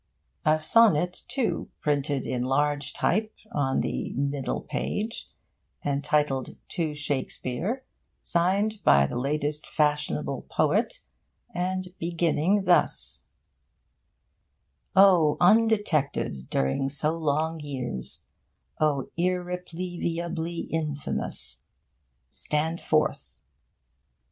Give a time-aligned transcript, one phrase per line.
[0.47, 5.29] A sonnet, too, printed in large type on the middle page,
[5.85, 7.85] entitled 'To Shakespeare,'
[8.23, 11.01] signed by the latest fashionable poet,
[11.53, 13.27] and beginning thus:
[14.95, 18.27] O undetected during so long years,
[18.79, 21.61] O irrepleviably infamous,
[22.31, 23.43] Stand forth!